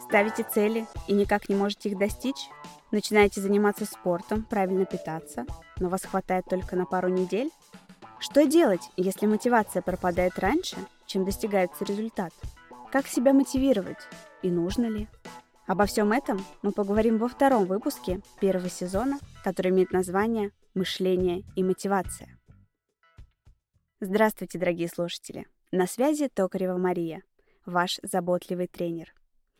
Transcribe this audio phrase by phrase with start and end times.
[0.00, 2.50] Ставите цели и никак не можете их достичь?
[2.90, 5.46] Начинаете заниматься спортом, правильно питаться,
[5.78, 7.50] но вас хватает только на пару недель?
[8.18, 10.76] Что делать, если мотивация пропадает раньше,
[11.06, 12.34] чем достигается результат?
[12.92, 14.06] Как себя мотивировать
[14.42, 15.08] и нужно ли?
[15.66, 21.64] Обо всем этом мы поговорим во втором выпуске первого сезона, который имеет название «Мышление и
[21.64, 22.38] мотивация».
[23.98, 25.48] Здравствуйте, дорогие слушатели!
[25.72, 27.24] На связи Токарева Мария,
[27.66, 29.12] ваш заботливый тренер.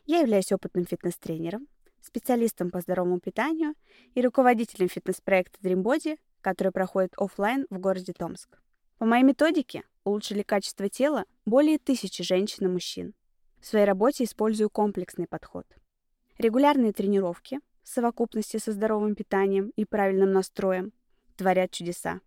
[0.05, 1.67] Я являюсь опытным фитнес-тренером,
[1.99, 3.73] специалистом по здоровому питанию
[4.15, 8.57] и руководителем фитнес-проекта Dream Body, который проходит офлайн в городе Томск.
[8.97, 13.13] По моей методике улучшили качество тела более тысячи женщин и мужчин.
[13.59, 15.65] В своей работе использую комплексный подход.
[16.37, 20.93] Регулярные тренировки в совокупности со здоровым питанием и правильным настроем
[21.39, 22.19] творят чудеса.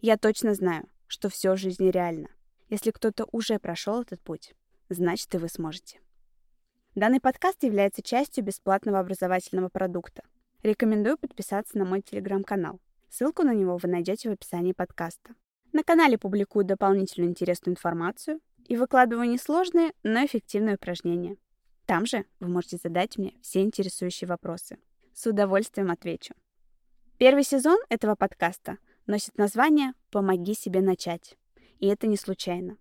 [0.00, 2.28] Я точно знаю, что все в жизни реально.
[2.70, 4.54] Если кто-то уже прошел этот путь,
[4.88, 6.00] значит и вы сможете.
[6.94, 10.22] Данный подкаст является частью бесплатного образовательного продукта.
[10.62, 12.80] Рекомендую подписаться на мой телеграм-канал.
[13.10, 15.34] Ссылку на него вы найдете в описании подкаста.
[15.72, 21.36] На канале публикую дополнительную интересную информацию и выкладываю несложные, но эффективные упражнения.
[21.84, 24.78] Там же вы можете задать мне все интересующие вопросы.
[25.12, 26.34] С удовольствием отвечу.
[27.16, 31.36] Первый сезон этого подкаста носит название «Помоги себе начать».
[31.78, 32.76] И это не случайно.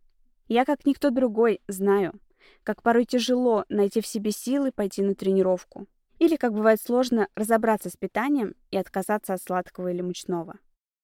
[0.48, 2.20] Я, как никто другой, знаю,
[2.64, 5.86] как порой тяжело найти в себе силы пойти на тренировку.
[6.18, 10.58] Или, как бывает сложно, разобраться с питанием и отказаться от сладкого или мучного.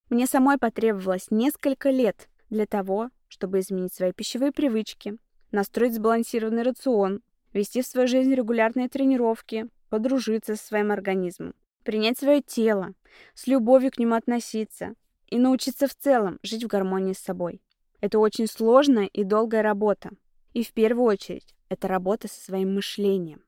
[0.09, 5.19] Мне самой потребовалось несколько лет для того, чтобы изменить свои пищевые привычки,
[5.51, 7.21] настроить сбалансированный рацион,
[7.53, 12.95] вести в свою жизнь регулярные тренировки, подружиться со своим организмом, принять свое тело,
[13.33, 14.93] с любовью к нему относиться
[15.27, 17.61] и научиться в целом жить в гармонии с собой.
[18.01, 20.11] Это очень сложная и долгая работа.
[20.53, 23.43] И в первую очередь это работа со своим мышлением.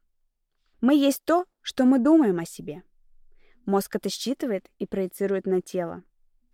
[0.81, 2.83] Мы есть то, что мы думаем о себе.
[3.65, 6.03] Мозг это считывает и проецирует на тело.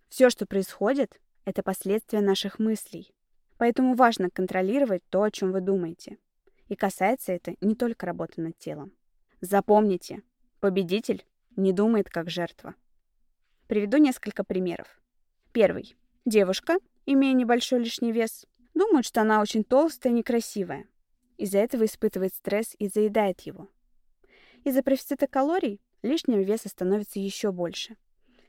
[0.08, 3.14] Все, что происходит, это последствия наших мыслей.
[3.56, 6.18] Поэтому важно контролировать то, о чем вы думаете.
[6.68, 8.92] И касается это не только работы над телом.
[9.40, 10.22] Запомните,
[10.60, 11.24] победитель
[11.56, 12.74] не думает как жертва.
[13.68, 14.98] Приведу несколько примеров.
[15.52, 15.94] Первый.
[16.24, 20.88] Девушка, имея небольшой лишний вес, думает, что она очень толстая и некрасивая.
[21.36, 23.68] Из-за этого испытывает стресс и заедает его.
[24.64, 27.96] Из-за профицита калорий лишнего веса становится еще больше.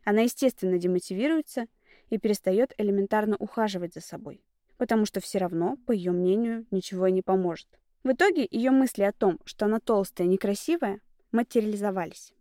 [0.06, 1.68] Она, естественно, демотивируется
[2.10, 4.42] и перестает элементарно ухаживать за собой,
[4.78, 7.68] потому что все равно, по ее мнению, ничего и не поможет.
[8.04, 11.02] В итоге ее мысли о том, что она толстая и некрасивая,
[11.34, 12.34] материализовались.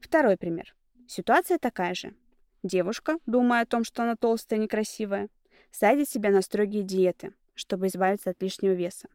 [0.00, 0.74] Второй пример.
[1.14, 2.14] Ситуация такая же.
[2.62, 5.28] Девушка, думая о том, что она толстая и некрасивая,
[5.70, 9.10] садит себя на строгие диеты, чтобы избавиться от лишнего веса.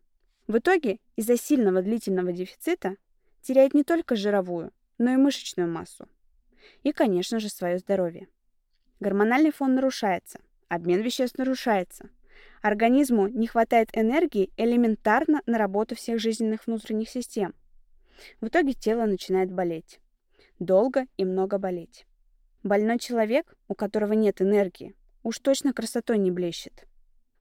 [0.46, 2.98] В итоге из-за сильного длительного дефицита
[3.42, 6.08] теряет не только жировую, но и мышечную массу.
[6.84, 8.28] И, конечно же, свое здоровье.
[9.00, 12.12] Гормональный фон нарушается, обмен веществ нарушается.
[12.62, 17.56] Организму не хватает энергии элементарно на работу всех жизненных внутренних систем.
[18.40, 20.00] В итоге тело начинает болеть.
[20.60, 22.06] Долго и много болеть.
[22.64, 26.88] Больной человек, у которого нет энергии, уж точно красотой не блещет.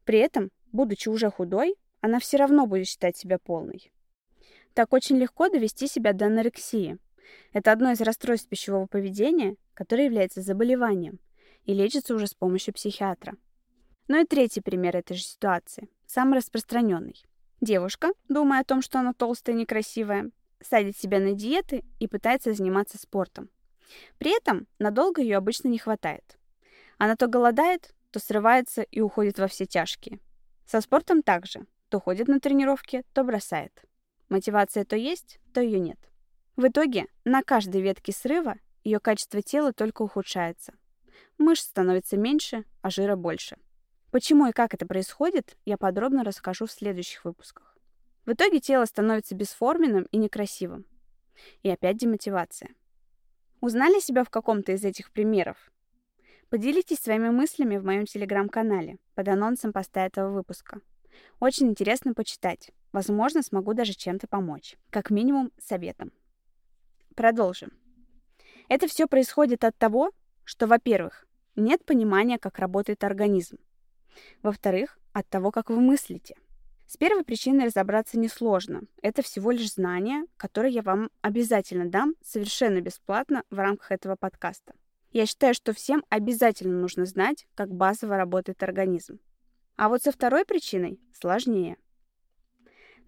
[0.04, 3.90] При этом, будучи уже худой, она все равно будет считать себя полной.
[4.74, 6.98] Так очень легко довести себя до анорексии.
[7.52, 11.18] Это одно из расстройств пищевого поведения, которое является заболеванием
[11.64, 13.34] и лечится уже с помощью психиатра.
[14.08, 17.24] Ну и третий пример этой же ситуации, самый распространенный.
[17.60, 20.30] Девушка, думая о том, что она толстая и некрасивая,
[20.60, 23.50] садит себя на диеты и пытается заниматься спортом.
[24.18, 26.38] При этом надолго ее обычно не хватает.
[26.98, 30.18] Она то голодает, то срывается и уходит во все тяжкие.
[30.66, 31.66] Со спортом также.
[31.88, 33.84] То ходит на тренировки, то бросает.
[34.28, 35.98] Мотивация то есть, то ее нет.
[36.56, 40.74] В итоге на каждой ветке срыва ее качество тела только ухудшается.
[41.38, 43.56] Мышц становится меньше, а жира больше.
[44.10, 47.75] Почему и как это происходит, я подробно расскажу в следующих выпусках.
[48.26, 50.84] В итоге тело становится бесформенным и некрасивым.
[51.62, 52.74] И опять демотивация.
[53.60, 55.70] Узнали себя в каком-то из этих примеров?
[56.50, 60.80] Поделитесь своими мыслями в моем телеграм-канале под анонсом поста этого выпуска.
[61.38, 62.72] Очень интересно почитать.
[62.92, 64.76] Возможно, смогу даже чем-то помочь.
[64.90, 66.12] Как минимум, советом.
[67.14, 67.70] Продолжим.
[68.68, 70.10] Это все происходит от того,
[70.44, 73.58] что, во-первых, нет понимания, как работает организм.
[74.42, 76.36] Во-вторых, от того, как вы мыслите.
[76.86, 78.82] С первой причиной разобраться несложно.
[79.02, 84.74] Это всего лишь знание, которое я вам обязательно дам совершенно бесплатно в рамках этого подкаста.
[85.10, 89.18] Я считаю, что всем обязательно нужно знать, как базово работает организм.
[89.76, 91.76] А вот со второй причиной сложнее.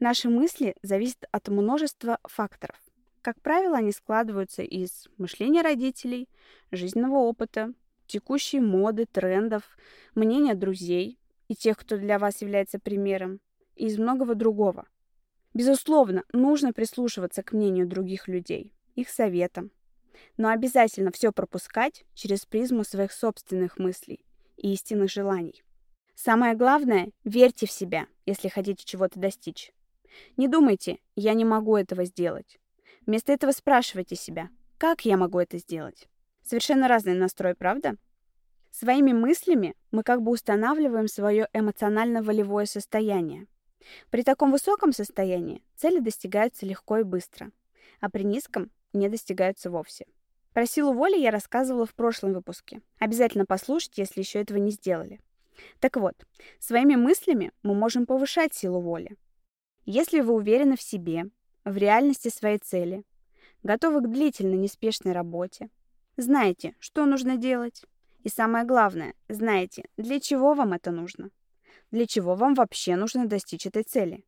[0.01, 2.77] Наши мысли зависят от множества факторов.
[3.23, 6.29] Как правило, они складываются из мышления родителей,
[6.73, 7.73] жизненного опыта,
[8.07, 9.63] текущей моды, трендов,
[10.15, 13.41] мнения друзей и тех, кто для вас является примером,
[13.79, 14.87] и из многого другого.
[15.55, 19.71] Безусловно, нужно прислушиваться к мнению других людей, их советам,
[20.37, 24.25] но обязательно все пропускать через призму своих собственных мыслей
[24.57, 25.63] и истинных желаний.
[26.15, 29.73] Самое главное, верьте в себя, если хотите чего-то достичь.
[30.37, 32.59] Не думайте, я не могу этого сделать.
[33.07, 36.09] Вместо этого спрашивайте себя, как я могу это сделать?
[36.43, 37.97] Совершенно разный настрой, правда?
[38.71, 43.47] Своими мыслями мы как бы устанавливаем свое эмоционально-волевое состояние.
[44.11, 47.51] При таком высоком состоянии цели достигаются легко и быстро,
[48.01, 50.07] а при низком не достигаются вовсе.
[50.53, 52.81] Про силу воли я рассказывала в прошлом выпуске.
[52.99, 55.21] Обязательно послушайте, если еще этого не сделали.
[55.81, 56.15] Так вот,
[56.59, 59.17] своими мыслями мы можем повышать силу воли.
[59.85, 61.27] Если вы уверены в себе,
[61.65, 63.05] в реальности своей цели,
[63.63, 65.71] готовы к длительной неспешной работе,
[66.17, 67.85] знаете, что нужно делать,
[68.25, 71.31] и самое главное, знаете, для чего вам это нужно,
[71.91, 74.25] для чего вам вообще нужно достичь этой цели.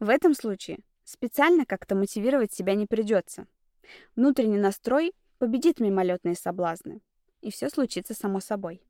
[0.00, 3.46] В этом случае специально как-то мотивировать себя не придется.
[4.16, 7.00] Внутренний настрой победит мимолетные соблазны,
[7.40, 8.82] и все случится само собой.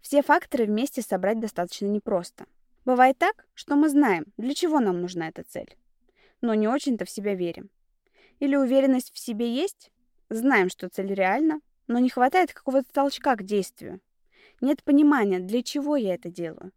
[0.00, 2.46] Все факторы вместе собрать достаточно непросто.
[2.84, 5.76] Бывает так, что мы знаем, для чего нам нужна эта цель,
[6.42, 7.70] но не очень-то в себя верим.
[8.40, 9.90] Или уверенность в себе есть,
[10.28, 14.00] знаем, что цель реальна, но не хватает какого-то толчка к действию.
[14.60, 16.72] Нет понимания, для чего я это делаю.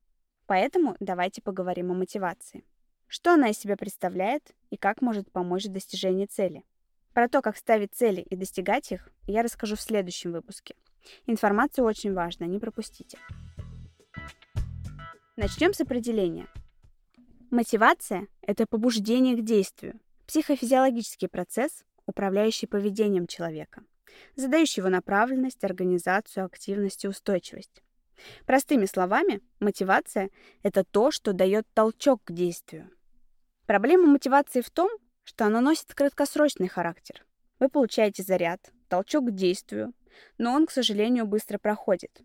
[0.48, 2.64] Поэтому давайте поговорим о мотивации.
[3.08, 6.64] Что она из себя представляет и как может помочь в достижении цели.
[7.14, 10.76] Про то, как ставить цели и достигать их, я расскажу в следующем выпуске.
[11.26, 13.18] Информация очень важна, не пропустите.
[15.36, 16.48] Начнем с определения.
[17.50, 23.84] Мотивация– это побуждение к действию, психофизиологический процесс, управляющий поведением человека,
[24.36, 27.84] задающий его направленность, организацию, активность и устойчивость.
[28.46, 30.30] Простыми словами, мотивация–
[30.64, 32.90] это то, что дает толчок к действию.
[33.66, 34.90] Проблема мотивации в том,
[35.24, 37.26] что оно носит краткосрочный характер.
[37.60, 39.94] Вы получаете заряд, толчок к действию,
[40.38, 42.22] но он, к сожалению, быстро проходит.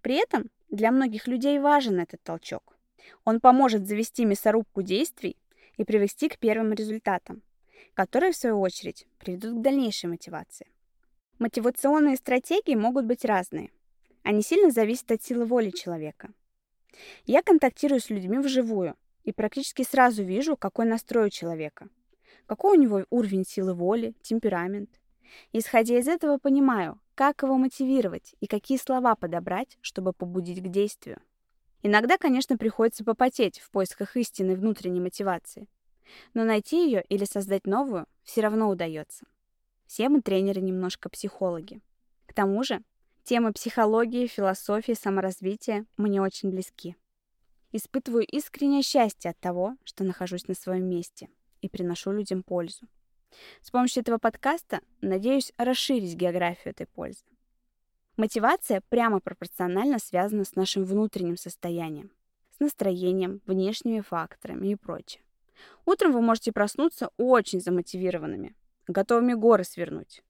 [0.00, 2.78] При этом для многих людей важен этот толчок.
[3.24, 5.36] Он поможет завести мясорубку действий
[5.76, 7.42] и привести к первым результатам,
[7.94, 10.70] которые, в свою очередь, приведут к дальнейшей мотивации.
[11.38, 13.70] Мотивационные стратегии могут быть разные.
[14.22, 16.32] Они сильно зависят от силы воли человека.
[17.24, 21.88] Я контактирую с людьми вживую и практически сразу вижу, какой настрой у человека–
[22.50, 24.90] какой у него уровень силы воли, темперамент.
[25.52, 31.20] Исходя из этого, понимаю, как его мотивировать и какие слова подобрать, чтобы побудить к действию.
[31.84, 35.68] Иногда, конечно, приходится попотеть в поисках истинной внутренней мотивации.
[36.34, 39.26] Но найти ее или создать новую все равно удается.
[39.86, 41.80] Все мы тренеры немножко психологи.
[42.26, 42.82] К тому же,
[43.30, 46.96] темы психологии, философии, саморазвития мне очень близки.
[47.70, 51.28] Испытываю искреннее счастье от того, что нахожусь на своем месте–
[51.60, 52.88] и приношу людям пользу.
[53.62, 57.24] С помощью этого подкаста надеюсь расширить географию этой пользы.
[58.16, 62.10] Мотивация прямо пропорционально связана с нашим внутренним состоянием,
[62.56, 65.22] с настроением, внешними факторами и прочее.
[65.86, 68.56] Утром вы можете проснуться очень замотивированными,
[68.88, 70.24] готовыми горы свернуть.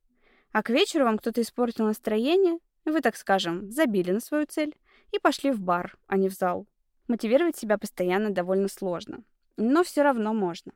[0.52, 4.76] А к вечеру вам кто-то испортил настроение, вы, так скажем, забили на свою цель
[5.12, 6.66] и пошли в бар, а не в зал.
[7.08, 9.24] Мотивировать себя постоянно довольно сложно,
[9.56, 10.72] но все равно можно.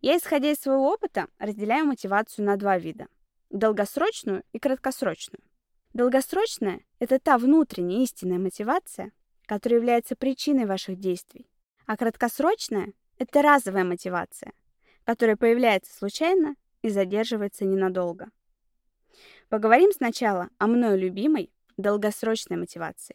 [0.00, 3.06] Я, исходя из своего опыта, разделяю мотивацию на два вида–
[3.50, 5.42] долгосрочную и краткосрочную.
[5.94, 9.12] Долгосрочная– это та внутренняя истинная мотивация,
[9.46, 11.48] которая является причиной ваших действий,
[11.86, 14.52] а краткосрочная– это разовая мотивация,
[15.04, 18.30] которая появляется случайно и задерживается ненадолго.
[19.54, 23.14] Поговорим сначала о мною любимой долгосрочной мотивации.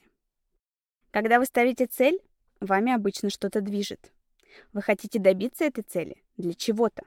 [1.11, 2.17] Когда вы ставите цель,
[2.61, 4.13] вами обычно что-то движет–
[4.71, 7.03] вы хотите добиться этой цели для чего-то.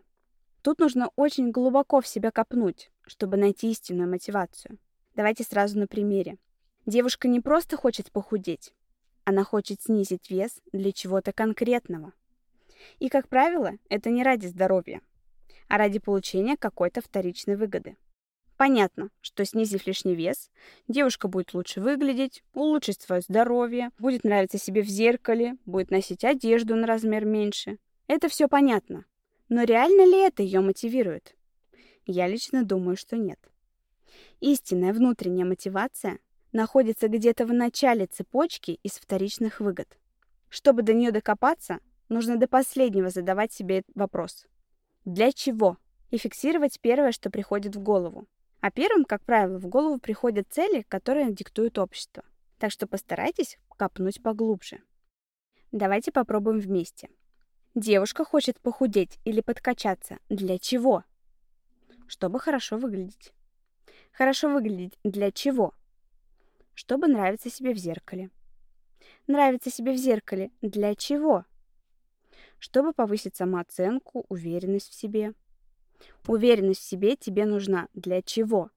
[0.60, 4.76] Тут нужно очень глубоко в себя копнуть, чтобы найти истинную мотивацию.
[5.14, 6.36] Давайте сразу на примере.
[6.84, 8.74] Девушка не просто хочет похудеть,
[9.24, 12.12] она хочет снизить вес для чего-то конкретного.
[12.98, 15.00] И, как правило, это не ради здоровья,
[15.68, 17.96] а ради получения какой-то вторичной выгоды.
[18.62, 20.48] Понятно, что снизив лишний вес,
[20.86, 26.76] девушка будет лучше выглядеть, улучшить свое здоровье, будет нравиться себе в зеркале, будет носить одежду
[26.76, 27.78] на размер меньше.
[28.06, 29.04] Это все понятно.
[29.48, 31.34] Но реально ли это ее мотивирует?
[32.06, 33.40] Я лично думаю, что нет.
[34.38, 36.20] Истинная внутренняя мотивация
[36.52, 39.88] находится где-то в начале цепочки из вторичных выгод.
[40.48, 44.46] Чтобы до нее докопаться, нужно до последнего задавать себе вопрос.
[45.04, 45.78] Для чего?
[46.12, 48.28] И фиксировать первое, что приходит в голову.
[48.62, 52.22] А первым, как правило, в голову приходят цели, которые диктует общество.
[52.58, 54.80] Так что постарайтесь копнуть поглубже.
[55.72, 57.10] Давайте попробуем вместе.
[57.74, 60.20] Девушка хочет похудеть или подкачаться.
[60.28, 61.02] Для чего?
[62.06, 63.32] Чтобы хорошо выглядеть.
[64.12, 65.74] Хорошо выглядеть для чего?
[66.72, 68.30] Чтобы нравиться себе в зеркале.
[69.26, 71.46] Нравиться себе в зеркале для чего?
[72.60, 75.34] Чтобы повысить самооценку, уверенность в себе.
[76.26, 78.70] Уверенность в себе тебе нужна для чего?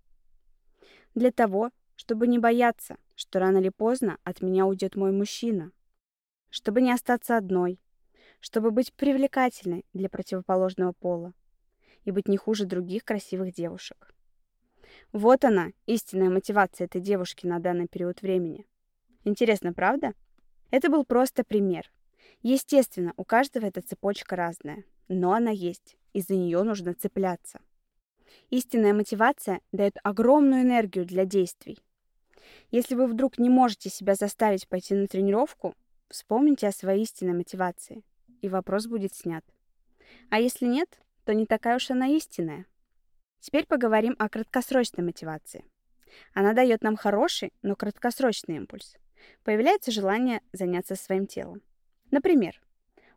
[1.13, 5.71] Для того, чтобы не бояться, что рано или поздно от меня уйдет мой мужчина.
[6.49, 7.79] Чтобы не остаться одной.
[8.39, 11.33] Чтобы быть привлекательной для противоположного пола.
[12.03, 14.13] И быть не хуже других красивых девушек.
[15.11, 18.65] Вот она, истинная мотивация этой девушки на данный период времени.
[19.23, 20.13] Интересно, правда?
[20.71, 21.91] Это был просто пример.
[22.41, 27.59] Естественно, у каждого эта цепочка разная, но она есть, и за нее нужно цепляться.
[28.49, 31.77] Истинная мотивация дает огромную энергию для действий.
[32.71, 35.75] Если вы вдруг не можете себя заставить пойти на тренировку,
[36.07, 38.01] вспомните о своей истинной мотивации,
[38.41, 39.43] и вопрос будет снят.
[40.29, 42.65] А если нет, то не такая уж она истинная.
[43.41, 45.65] Теперь поговорим о краткосрочной мотивации.
[46.33, 48.95] Она дает нам хороший, но краткосрочный импульс.
[49.43, 51.61] Появляется желание заняться своим телом.
[52.09, 52.61] Например,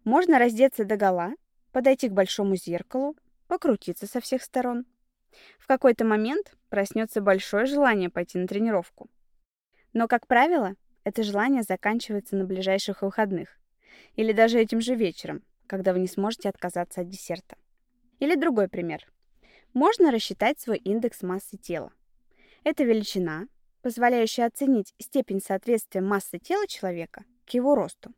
[0.02, 1.34] можно раздеться до гола,
[1.72, 4.86] подойти к большому зеркалу, покрутиться со всех сторон.
[5.58, 9.08] В какой-то момент проснется большое желание пойти на тренировку.
[9.92, 13.58] Но, как правило, это желание заканчивается на ближайших выходных
[14.16, 17.56] или даже этим же вечером, когда вы не сможете отказаться от десерта.
[18.18, 19.06] Или другой пример.
[19.74, 21.92] Можно рассчитать свой индекс массы тела.
[22.64, 23.46] Это величина,
[23.82, 28.12] позволяющая оценить степень соответствия массы тела человека к его росту.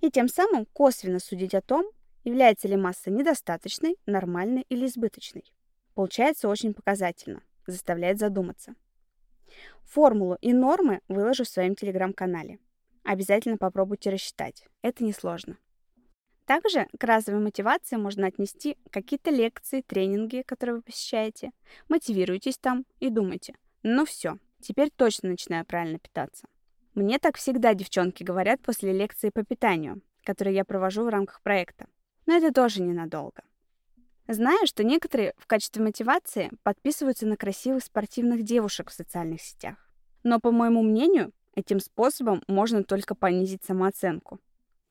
[0.00, 1.86] И тем самым косвенно судить о том,
[2.24, 5.44] является ли масса недостаточной, нормальной или избыточной.
[5.94, 8.74] Получается очень показательно, заставляет задуматься.
[9.84, 12.58] Формулу и нормы выложу в своем телеграм-канале.
[13.02, 14.64] Обязательно попробуйте рассчитать.
[14.82, 15.56] Это несложно.
[16.46, 21.52] Также к разовой мотивации можно отнести какие-то лекции, тренинги, которые вы посещаете.
[21.88, 23.54] Мотивируйтесь там и думайте.
[23.82, 26.48] Ну все, теперь точно начинаю правильно питаться.
[26.94, 31.86] Мне так всегда девчонки говорят после лекции по питанию, которые я провожу в рамках проекта.
[32.30, 33.42] Но это тоже ненадолго.
[34.28, 39.90] Знаю, что некоторые в качестве мотивации подписываются на красивых спортивных девушек в социальных сетях.
[40.22, 44.38] Но, по моему мнению, этим способом можно только понизить самооценку.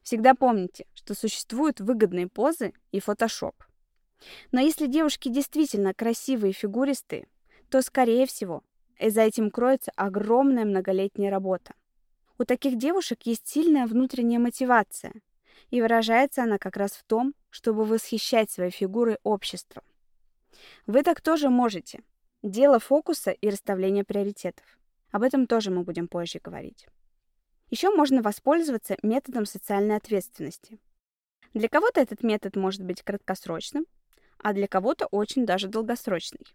[0.03, 3.55] Всегда помните, что существуют выгодные позы и фотошоп.
[4.51, 7.25] Но если девушки действительно красивые и фигуристые,
[7.69, 8.63] то, скорее всего,
[8.99, 11.73] за этим кроется огромная многолетняя работа.
[12.37, 15.13] У таких девушек есть сильная внутренняя мотивация,
[15.69, 19.83] и выражается она как раз в том, чтобы восхищать своей фигурой общество.
[20.85, 22.01] Вы так тоже можете.
[22.41, 24.65] Дело фокуса и расставления приоритетов.
[25.11, 26.87] Об этом тоже мы будем позже говорить.
[27.69, 30.79] Еще можно воспользоваться методом социальной ответственности.
[31.53, 33.85] Для кого-то этот метод может быть краткосрочным,
[34.37, 36.45] а для кого-то очень даже долгосрочный.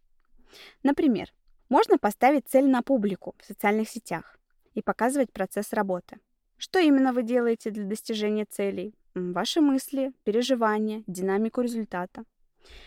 [0.82, 1.32] Например,
[1.68, 4.38] можно поставить цель на публику в социальных сетях
[4.74, 6.18] и показывать процесс работы.
[6.56, 8.94] Что именно вы делаете для достижения целей?
[9.14, 12.24] Ваши мысли, переживания, динамику результата.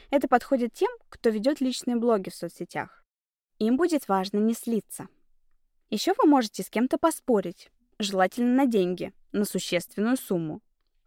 [0.09, 3.03] Это подходит тем, кто ведет личные блоги в соцсетях.
[3.59, 5.07] Им будет важно не слиться.
[5.89, 10.62] Еще вы можете с кем-то поспорить, желательно на деньги, на существенную сумму.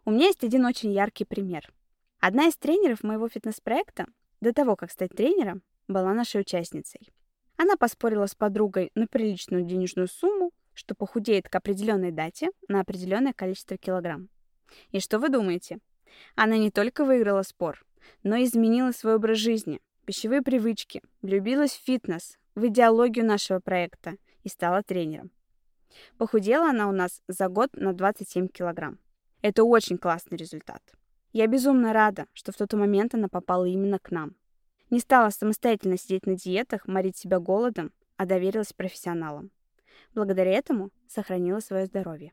[0.05, 1.71] У меня есть один очень яркий пример.
[2.19, 4.07] Одна из тренеров моего фитнес-проекта,
[4.41, 7.11] до того, как стать тренером, была нашей участницей.
[7.57, 13.33] Она поспорила с подругой на приличную денежную сумму, что похудеет к определенной дате на определенное
[13.33, 14.29] количество килограмм.
[14.91, 15.79] И что вы думаете?
[16.35, 17.85] Она не только выиграла спор,
[18.23, 24.17] но и изменила свой образ жизни, пищевые привычки, влюбилась в фитнес, в идеологию нашего проекта
[24.43, 25.31] и стала тренером.
[26.19, 28.99] Похудела она у нас за год на 27 килограмм.
[29.43, 30.83] Это очень классный результат.
[31.33, 34.35] Я безумно рада, что в тот момент она попала именно к нам.
[34.91, 39.51] Не стала самостоятельно сидеть на диетах, морить себя голодом, а доверилась профессионалам.
[40.15, 42.33] Благодаря этому сохранила свое здоровье.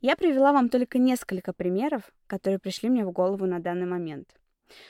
[0.00, 4.34] Я привела вам только несколько примеров, которые пришли мне в голову на данный момент.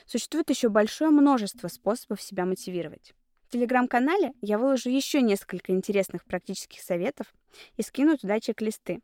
[0.05, 3.13] Существует еще большое множество способов себя мотивировать.
[3.47, 7.33] В телеграм-канале я выложу еще несколько интересных практических советов
[7.77, 9.01] и скину туда чек-листы,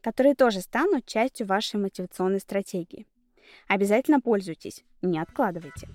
[0.00, 3.06] которые тоже станут частью вашей мотивационной стратегии.
[3.66, 5.88] Обязательно пользуйтесь, не откладывайте.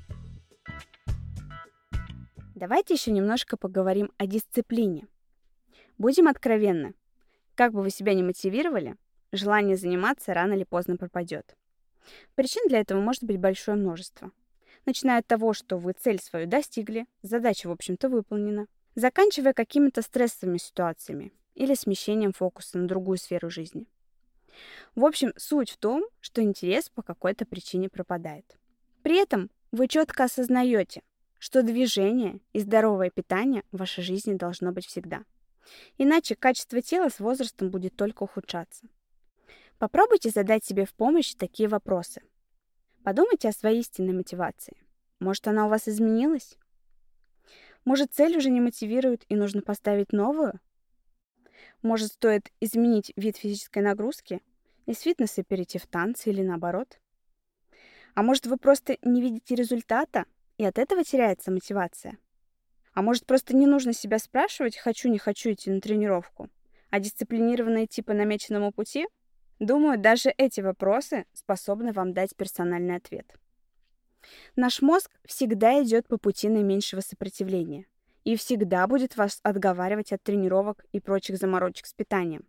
[2.56, 5.08] Давайте еще немножко поговорим о дисциплине.
[6.04, 6.96] Будем откровенны.
[7.56, 8.98] Как бы вы себя ни мотивировали,
[9.32, 11.56] желание заниматься рано или поздно пропадет.
[12.36, 14.34] Причин для этого может быть большое множество.
[14.86, 20.58] Начиная от того, что вы цель свою достигли, задача, в общем-то, выполнена, заканчивая какими-то стрессовыми
[20.58, 23.88] ситуациями или смещением фокуса на другую сферу жизни.
[24.96, 28.58] В общем, суть в том, что интерес по какой-то причине пропадает.
[29.04, 31.02] При этом вы четко осознаете,
[31.40, 35.24] что движение и здоровое питание в вашей жизни должно быть всегда.
[35.98, 38.88] Иначе качество тела с возрастом будет только ухудшаться.
[39.78, 42.22] Попробуйте задать себе в помощь такие вопросы.
[43.04, 44.78] Подумайте о своей истинной мотивации.
[45.20, 46.58] Может, она у вас изменилась?
[47.86, 50.60] Может, цель уже не мотивирует и нужно поставить новую?
[51.82, 54.42] Может, стоит изменить вид физической нагрузки,
[54.86, 57.00] из фитнеса перейти в танцы или наоборот?
[58.16, 60.26] А может, вы просто не видите результата,
[60.58, 62.18] и от этого теряется мотивация?
[62.94, 66.50] А может, просто не нужно себя спрашивать, хочу, не хочу идти на тренировку,
[66.90, 69.08] а дисциплинированно идти по намеченному пути?
[69.60, 73.34] Думаю, даже эти вопросы способны вам дать персональный ответ.
[74.56, 77.86] Наш мозг всегда идет по пути наименьшего сопротивления
[78.24, 82.46] и всегда будет вас отговаривать от тренировок и прочих заморочек с питанием.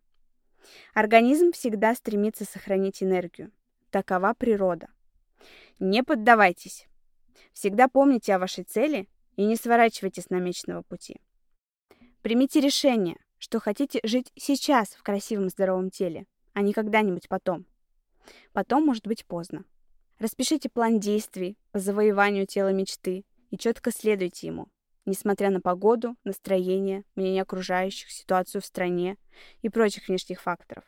[0.94, 3.50] Организм всегда стремится сохранить энергию.
[3.90, 4.88] Такова природа.
[5.78, 6.86] Не поддавайтесь.
[7.52, 11.20] Всегда помните о вашей цели и не сворачивайте с намеченного пути.
[12.22, 17.66] Примите решение, что хотите жить сейчас в красивом здоровом теле, а не когда-нибудь потом.
[18.52, 19.64] Потом может быть поздно.
[20.18, 24.68] Распишите план действий по завоеванию тела мечты и четко следуйте ему,
[25.04, 29.18] несмотря на погоду, настроение, мнение окружающих, ситуацию в стране
[29.60, 30.84] и прочих внешних факторов.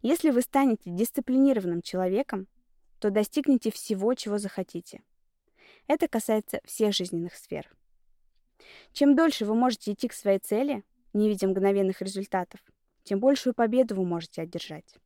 [0.00, 2.48] Если вы станете дисциплинированным человеком,
[2.98, 5.02] то достигнете всего, чего захотите–
[5.86, 7.70] это касается всех жизненных сфер.
[8.92, 12.60] Чем дольше вы можете идти к своей цели, не видя мгновенных результатов,
[13.04, 14.96] тем большую победу вы можете одержать.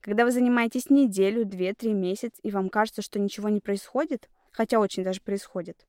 [0.00, 4.78] Когда вы занимаетесь неделю, две, три месяца, и вам кажется, что ничего не происходит, хотя
[4.78, 5.86] очень даже происходит,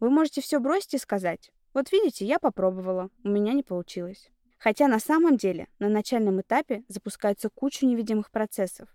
[0.00, 4.30] вы можете все бросить и сказать, вот видите, я попробовала, у меня не получилось.
[4.58, 8.88] Хотя на самом деле на начальном этапе запускается куча невидимых процессов.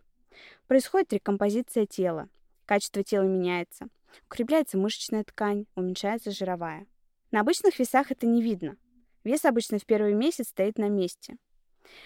[0.67, 2.29] Происходит рекомпозиция тела,
[2.65, 3.87] качество тела меняется,
[4.25, 6.85] Укрепляется мышечная ткань, уменьшается жировая.
[7.31, 8.77] На обычных весах это не видно.
[9.23, 11.37] Вес обычно в первый месяц стоит на месте.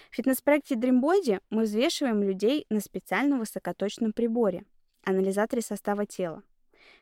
[0.09, 4.63] В фитнес-проекте Dreambody мы взвешиваем людей на специальном высокоточном приборе–
[5.03, 6.43] анализаторе состава тела,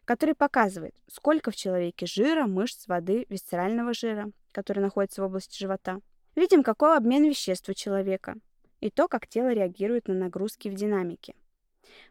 [0.05, 6.01] который показывает, сколько в человеке жира, мышц, воды, висцерального жира, который находится в области живота.
[6.35, 8.35] Видим, какой обмен веществ у человека
[8.79, 11.35] и то, как тело реагирует на нагрузки в динамике.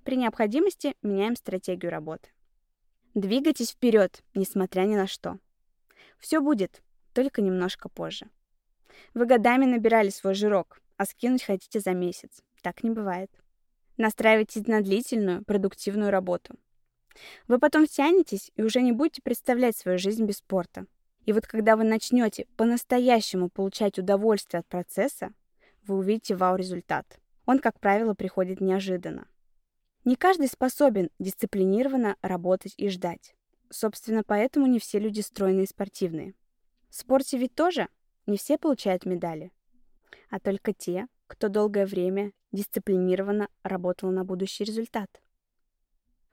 [0.04, 2.28] При необходимости меняем стратегию работы.
[3.18, 5.38] Двигайтесь вперед, несмотря ни на что.
[6.20, 8.28] Все будет, только немножко позже.
[9.12, 12.44] Вы годами набирали свой жирок, а скинуть хотите за месяц.
[12.62, 13.28] Так не бывает.
[13.96, 16.54] Настраивайтесь на длительную, продуктивную работу.
[17.48, 20.86] Вы потом втянетесь и уже не будете представлять свою жизнь без спорта.
[21.26, 25.32] И вот когда вы начнете по-настоящему получать удовольствие от процесса,
[25.88, 27.18] вы увидите вау-результат.
[27.46, 29.26] Он, как правило, приходит неожиданно.
[30.08, 33.34] Не каждый способен дисциплинированно работать и ждать.
[33.68, 36.32] Собственно, поэтому не все люди стройные и спортивные.
[36.88, 37.88] В спорте ведь тоже
[38.24, 39.52] не все получают медали,
[40.30, 45.10] а только те, кто долгое время дисциплинированно работал на будущий результат.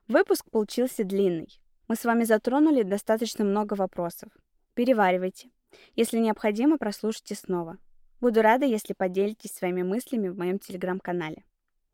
[0.07, 1.59] Выпуск получился длинный.
[1.89, 4.29] Мы с вами затронули достаточно много вопросов.
[4.73, 5.49] Переваривайте.
[5.97, 7.77] Если необходимо, прослушайте снова.
[8.21, 11.43] Буду рада, если поделитесь своими мыслями в моем телеграм-канале.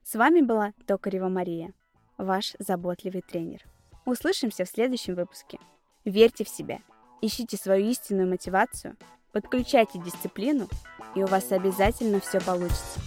[0.03, 1.73] С вами была Токарева Мария,
[2.17, 3.63] ваш заботливый тренер.
[4.05, 5.59] Услышимся в следующем выпуске.
[6.05, 6.79] Верьте в себя,
[7.21, 8.97] ищите свою истинную мотивацию,
[9.31, 10.67] подключайте дисциплину,
[11.15, 12.99] и у вас обязательно все получится.